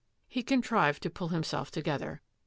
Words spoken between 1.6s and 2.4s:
together.